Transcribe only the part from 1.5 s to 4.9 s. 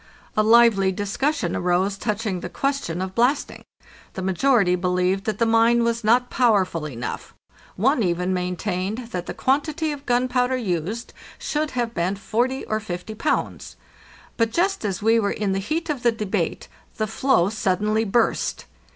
arose touching the question of blasting. The majority